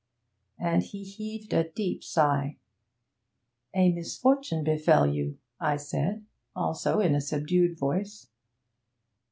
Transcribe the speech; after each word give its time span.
And 0.57 0.81
he 0.81 1.03
heaved 1.03 1.53
a 1.53 1.63
deep 1.69 2.03
sigh. 2.03 2.57
'A 3.75 3.91
misfortune 3.91 4.63
befell 4.63 5.05
you,' 5.05 5.37
I 5.59 5.77
said, 5.77 6.25
also 6.55 6.99
in 7.01 7.13
a 7.13 7.21
subdued 7.21 7.77
voice. 7.77 8.27